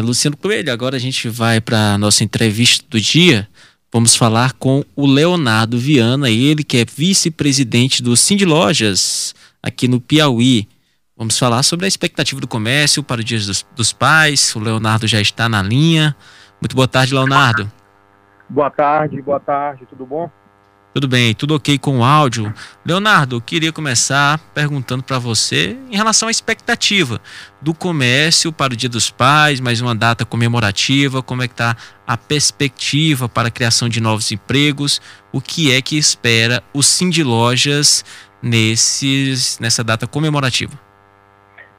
[0.00, 3.48] Luciano Coelho, agora a gente vai para a nossa entrevista do dia.
[3.92, 10.00] Vamos falar com o Leonardo Viana, ele que é vice-presidente do Cindy Lojas aqui no
[10.00, 10.68] Piauí.
[11.16, 14.54] Vamos falar sobre a expectativa do comércio para o Dia dos, dos Pais.
[14.56, 16.16] O Leonardo já está na linha.
[16.60, 17.70] Muito boa tarde, Leonardo.
[18.48, 20.30] Boa tarde, boa tarde, tudo bom?
[20.94, 22.54] Tudo bem, tudo ok com o áudio.
[22.86, 27.20] Leonardo, queria começar perguntando para você em relação à expectativa
[27.60, 31.74] do comércio para o Dia dos Pais, mais uma data comemorativa, como é que está
[32.06, 35.02] a perspectiva para a criação de novos empregos,
[35.32, 38.04] o que é que espera o Cindy Lojas
[38.40, 40.78] nesses, nessa data comemorativa?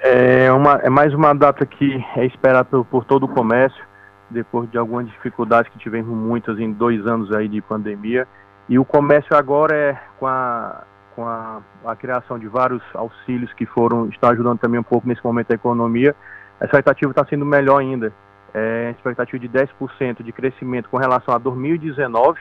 [0.00, 3.84] É, uma, é mais uma data que é esperada por, por todo o comércio,
[4.30, 8.26] depois de algumas dificuldades que tivemos muitas em dois anos aí de pandemia,
[8.68, 10.82] e o comércio agora é com a,
[11.14, 15.24] com a, a criação de vários auxílios que foram, estão ajudando também um pouco nesse
[15.24, 16.14] momento da economia,
[16.60, 18.12] a expectativa está sendo melhor ainda.
[18.54, 22.38] É, a expectativa de 10% de crescimento com relação a 2019,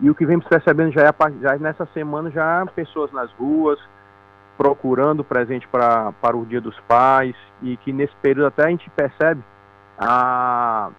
[0.00, 1.12] e o que vemos percebendo já é
[1.42, 3.78] já nessa semana já pessoas nas ruas
[4.56, 7.36] procurando presente para para o Dia dos Pais.
[7.62, 9.42] E que nesse período até a gente percebe
[9.98, 10.90] a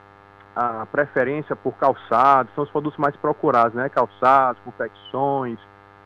[0.55, 3.89] a preferência por calçados, são os produtos mais procurados, né?
[3.89, 5.57] Calçados, confecções,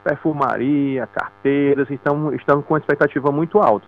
[0.03, 3.88] perfumaria, carteiras, então estamos com uma expectativa muito alta.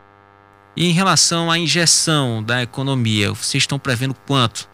[0.75, 4.67] E em relação à injeção da economia, vocês estão prevendo quanto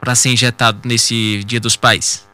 [0.00, 2.28] para ser injetado nesse Dia dos Pais?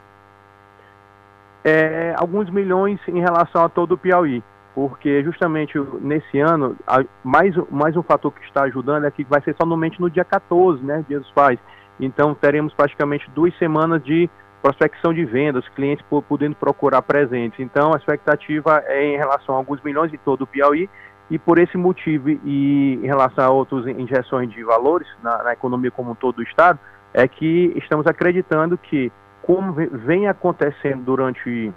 [1.63, 6.75] É, alguns milhões em relação a todo o Piauí, porque justamente nesse ano,
[7.23, 10.83] mais, mais um fator que está ajudando é que vai ser somente no dia 14,
[10.83, 11.59] né, Dia dos Pais.
[11.99, 14.29] Então teremos praticamente duas semanas de
[14.61, 17.59] prospecção de vendas, clientes podendo procurar presentes.
[17.59, 20.89] Então a expectativa é em relação a alguns milhões de todo o Piauí
[21.29, 25.91] e por esse motivo e em relação a outras injeções de valores na, na economia
[25.91, 26.79] como um todo do Estado,
[27.13, 29.11] é que estamos acreditando que
[29.41, 31.71] como vem acontecendo durante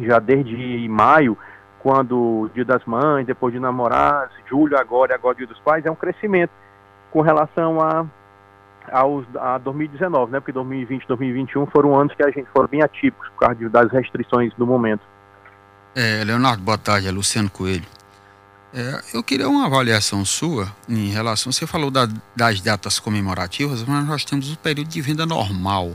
[0.00, 1.36] já desde maio,
[1.80, 5.86] quando o Dia das Mães, depois de namorados, julho agora e agora Dia dos Pais,
[5.86, 6.50] é um crescimento
[7.10, 8.04] com relação a
[8.92, 10.40] aos, a 2019, né?
[10.40, 14.52] Porque 2020 2021 foram anos que a gente foram bem atípicos por causa das restrições
[14.54, 15.02] do momento.
[15.94, 17.86] É, Leonardo, boa tarde, é Luciano Coelho.
[18.72, 21.50] É, eu queria uma avaliação sua em relação.
[21.50, 25.92] Você falou da, das datas comemorativas, mas nós temos o período de venda normal.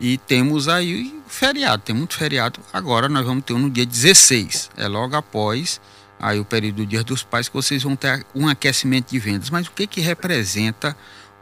[0.00, 2.60] E temos aí o feriado, tem muito feriado.
[2.72, 5.80] Agora nós vamos ter um no dia 16, é logo após
[6.20, 9.50] aí o período do Dia dos Pais que vocês vão ter um aquecimento de vendas.
[9.50, 10.96] Mas o que que representa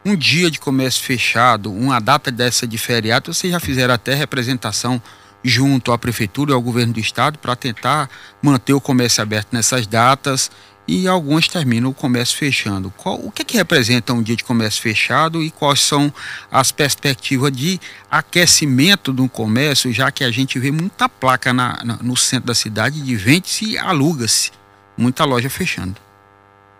[0.05, 5.01] um dia de comércio fechado, uma data dessa de feriado, vocês já fizeram até representação
[5.43, 8.09] junto à prefeitura e ao governo do estado para tentar
[8.41, 10.49] manter o comércio aberto nessas datas
[10.87, 12.91] e alguns terminam o comércio fechando.
[12.95, 16.13] Qual, o que, é que representa um dia de comércio fechado e quais são
[16.49, 21.97] as perspectivas de aquecimento do comércio, já que a gente vê muita placa na, na,
[21.97, 24.51] no centro da cidade de vende-se e aluga-se,
[24.97, 26.06] muita loja fechando.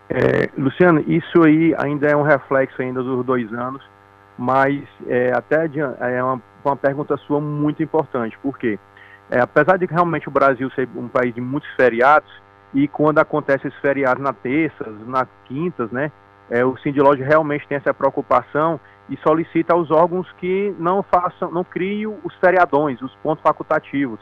[0.10, 3.84] É, Luciano, isso aí ainda é um reflexo ainda dos dois anos,
[4.38, 5.70] mas é, até
[6.00, 8.80] é uma, uma pergunta sua muito importante, porque
[9.30, 12.30] é, apesar de realmente o Brasil ser um país de muitos feriados,
[12.74, 16.12] e quando acontece esses feriados na terças, nas quintas, né,
[16.50, 18.80] é, o Sindilógio realmente tem essa preocupação
[19.10, 24.20] e solicita aos órgãos que não façam, não criem os feriadões, os pontos facultativos.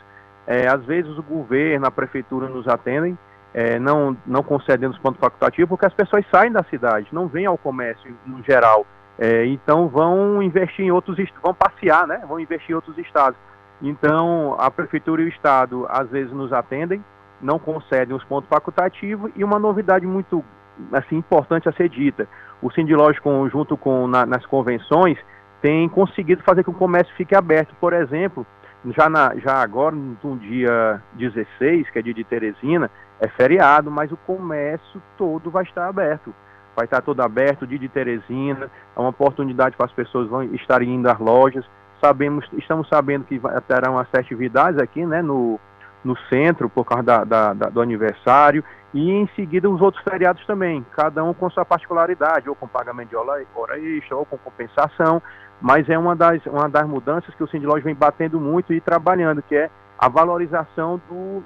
[0.47, 3.17] É, às vezes o governo, a prefeitura nos atendem,
[3.57, 7.45] é, não, não concedendo os pontos facultativos, porque as pessoas saem da cidade, não vêm
[7.45, 8.85] ao comércio no geral.
[9.17, 12.21] É, então vão investir em outros, vão passear, né?
[12.27, 13.39] Vão investir em outros estados.
[13.81, 17.01] Então a prefeitura e o estado às vezes nos atendem,
[17.41, 20.43] não concedem os pontos facultativos e uma novidade muito
[20.91, 22.27] assim importante a ser dita:
[22.61, 25.17] o Sindilógico, junto com na, nas convenções,
[25.61, 27.73] tem conseguido fazer que o comércio fique aberto.
[27.79, 28.45] Por exemplo,
[28.87, 34.11] já, na, já agora, no dia 16, que é dia de Teresina, é feriado, mas
[34.11, 36.33] o comércio todo vai estar aberto.
[36.75, 40.93] Vai estar todo aberto, dia de Teresina, é uma oportunidade para as pessoas vão estarem
[40.93, 41.65] indo às lojas.
[42.01, 45.57] Sabemos, estamos sabendo que terão as festividades aqui, né, no,
[46.03, 48.63] no centro, por causa da, da, da, do aniversário,
[48.93, 53.09] e em seguida os outros feriados também, cada um com sua particularidade, ou com pagamento
[53.09, 53.39] de hora
[53.79, 55.21] extra, ou com compensação,
[55.61, 59.41] mas é uma das, uma das mudanças que o Sindilógio vem batendo muito e trabalhando,
[59.41, 61.41] que é a valorização do,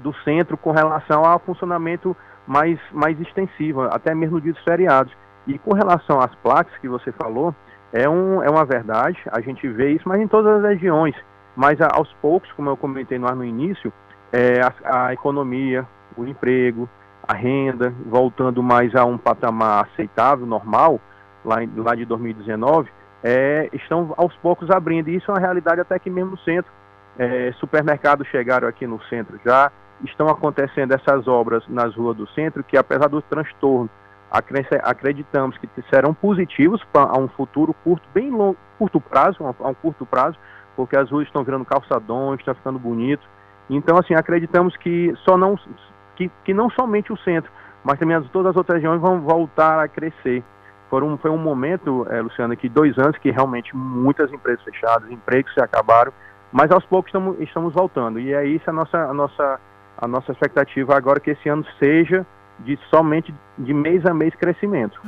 [0.00, 5.12] do centro com relação ao funcionamento mais, mais extensivo, até mesmo no dos feriados.
[5.46, 7.54] E com relação às placas que você falou,
[7.92, 11.14] é, um, é uma verdade, a gente vê isso, mas em todas as regiões.
[11.54, 13.92] Mas aos poucos, como eu comentei no, no início,
[14.32, 15.86] é, a, a economia,
[16.16, 16.88] o emprego,
[17.26, 21.00] a renda, voltando mais a um patamar aceitável, normal,
[21.44, 22.90] lá, lá de 2019,
[23.22, 25.08] é, estão aos poucos abrindo.
[25.08, 26.70] E isso é uma realidade até que mesmo no centro.
[27.16, 29.70] É, supermercados chegaram aqui no centro já,
[30.04, 33.88] estão acontecendo essas obras nas ruas do centro, que apesar do transtorno,
[34.82, 40.04] acreditamos que serão positivos para um futuro curto, bem longo, curto prazo, a um curto
[40.04, 40.36] prazo,
[40.74, 43.22] porque as ruas estão virando calçadões, está ficando bonito.
[43.70, 45.56] Então, assim, acreditamos que só não
[46.16, 47.50] que, que não somente o centro,
[47.82, 50.42] mas também as, todas as outras regiões vão voltar a crescer.
[50.90, 55.52] Foram, foi um momento, é, Luciano, que dois anos que realmente muitas empresas fechadas, empregos
[55.54, 56.12] se acabaram,
[56.52, 58.20] mas aos poucos estamos, estamos voltando.
[58.20, 59.60] E é isso a nossa, a nossa,
[59.96, 62.26] a nossa expectativa agora que esse ano seja
[62.60, 65.00] de somente de mês a mês crescimento.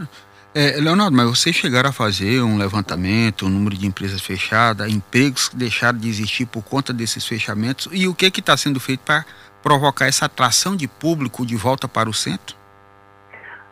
[0.54, 4.90] É, Leonardo, mas vocês chegaram a fazer um levantamento, o um número de empresas fechadas,
[4.90, 9.00] empregos que deixaram de existir por conta desses fechamentos e o que está sendo feito
[9.00, 9.24] para
[9.62, 12.56] provocar essa atração de público de volta para o centro?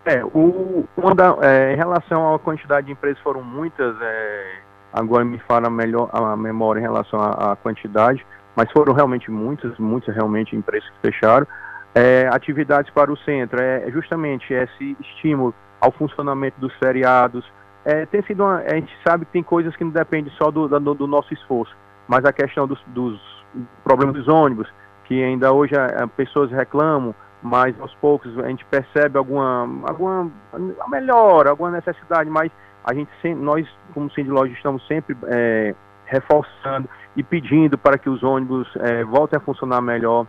[0.05, 4.59] É, o, da, é, em relação à quantidade de empresas, foram muitas, é,
[4.93, 9.77] agora me fala melhor a memória em relação à, à, quantidade, mas foram realmente muitas,
[9.79, 11.47] muitas realmente empresas que fecharam.
[11.95, 17.45] É, atividades para o centro, é justamente esse estímulo ao funcionamento dos feriados.
[17.85, 20.67] É, tem sido uma, a gente sabe que tem coisas que não dependem só do,
[20.69, 21.77] do, do nosso esforço,
[22.09, 23.21] mas a questão dos, dos
[23.85, 24.69] problemas dos ônibus,
[25.05, 30.31] que ainda hoje a, a pessoas reclamam, mas aos poucos a gente percebe alguma, alguma
[30.89, 32.51] melhora, alguma necessidade, mas
[32.83, 35.75] a gente nós como Loja estamos sempre é,
[36.07, 40.27] reforçando e pedindo para que os ônibus é, voltem a funcionar melhor.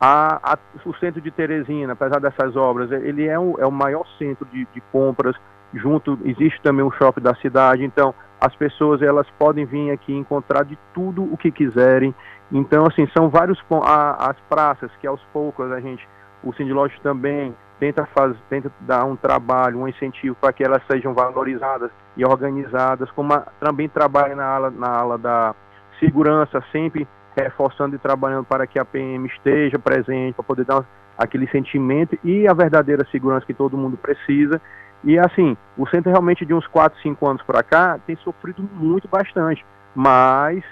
[0.00, 4.06] A, a, o centro de Teresina, apesar dessas obras, ele é o, é o maior
[4.18, 5.36] centro de, de, compras.
[5.74, 10.64] Junto existe também o shopping da cidade, então as pessoas elas podem vir aqui encontrar
[10.64, 12.14] de tudo o que quiserem.
[12.50, 16.08] Então assim são vários a, as praças que aos poucos a gente
[16.42, 18.08] o Sindilógico também tenta,
[18.48, 23.40] tenta dar um trabalho, um incentivo para que elas sejam valorizadas e organizadas, como a,
[23.60, 25.54] também trabalha na ala, na ala da
[25.98, 27.06] segurança, sempre
[27.36, 30.84] reforçando e trabalhando para que a PM esteja presente, para poder dar
[31.16, 34.60] aquele sentimento e a verdadeira segurança que todo mundo precisa.
[35.04, 39.08] E assim, o centro realmente de uns 4, 5 anos para cá tem sofrido muito
[39.08, 39.64] bastante,
[39.94, 40.64] mas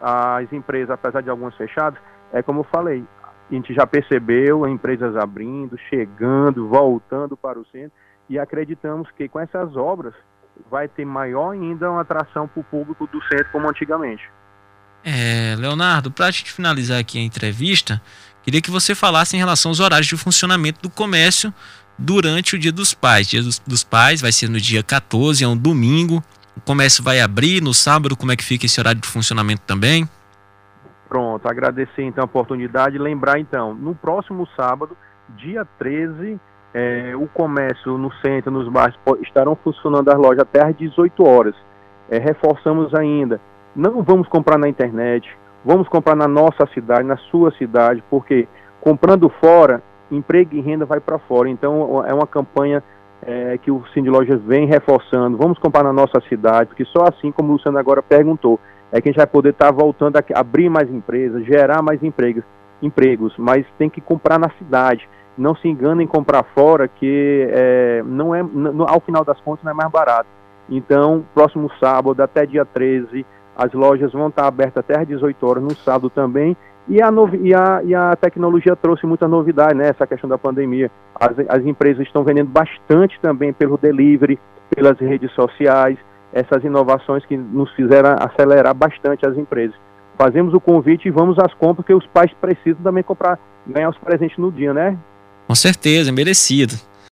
[0.00, 2.00] as empresas, apesar de algumas fechadas,
[2.32, 3.04] é como eu falei,
[3.50, 7.92] a gente já percebeu empresas abrindo, chegando, voltando para o centro
[8.28, 10.14] e acreditamos que com essas obras
[10.70, 14.30] vai ter maior ainda uma atração para o público do centro como antigamente.
[15.04, 18.00] É, Leonardo, para finalizar aqui a entrevista,
[18.42, 21.52] queria que você falasse em relação aos horários de funcionamento do comércio
[21.98, 23.28] durante o Dia dos Pais.
[23.28, 26.22] Dia dos, dos Pais vai ser no dia 14, é um domingo.
[26.56, 30.08] O comércio vai abrir no sábado, como é que fica esse horário de funcionamento também?
[31.08, 32.98] Pronto, agradecer então a oportunidade.
[32.98, 34.96] Lembrar então, no próximo sábado,
[35.36, 36.38] dia 13,
[36.72, 41.54] é, o comércio no centro, nos bairros, estarão funcionando as lojas até às 18 horas.
[42.08, 43.40] É, reforçamos ainda,
[43.74, 45.28] não vamos comprar na internet,
[45.64, 48.48] vamos comprar na nossa cidade, na sua cidade, porque
[48.80, 51.48] comprando fora, emprego e renda vai para fora.
[51.48, 52.82] Então é uma campanha
[53.22, 55.36] é, que o Cindy Lojas vem reforçando.
[55.36, 58.58] Vamos comprar na nossa cidade, porque só assim, como o Luciano agora perguntou,
[58.92, 62.02] é que a gente vai poder estar tá voltando a abrir mais empresas, gerar mais
[62.02, 62.42] empregos,
[62.82, 65.08] empregos, mas tem que comprar na cidade.
[65.38, 68.40] Não se engane em comprar fora, que é, não é,
[68.88, 70.28] ao final das contas não é mais barato.
[70.68, 73.24] Então, próximo sábado, até dia 13,
[73.62, 76.56] as lojas vão estar abertas até às 18 horas, no sábado também.
[76.88, 77.10] E a,
[77.42, 79.88] e a, e a tecnologia trouxe muita novidade, né?
[79.88, 80.90] Essa questão da pandemia.
[81.14, 84.38] As, as empresas estão vendendo bastante também pelo delivery,
[84.74, 85.98] pelas redes sociais
[86.32, 89.74] essas inovações que nos fizeram acelerar bastante as empresas.
[90.16, 93.98] Fazemos o convite e vamos às compras, porque os pais precisam também comprar, ganhar os
[93.98, 94.96] presentes no dia, né?
[95.46, 96.74] Com certeza, merecido.